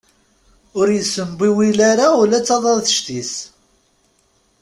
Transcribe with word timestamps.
Ur 0.79 0.87
yessembiwil 0.91 1.79
ara 1.91 2.05
ula 2.21 2.39
d 2.41 2.45
taḍadect-is. 2.47 3.33